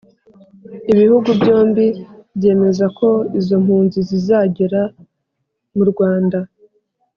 [0.91, 1.85] ibihugu byombi
[2.37, 3.09] byemeza ko
[3.39, 4.81] izo mpunzi zizagera
[5.75, 6.39] mu rwanda